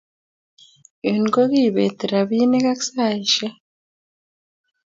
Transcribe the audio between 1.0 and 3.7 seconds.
Yun ko kepeti rabinik ak saishek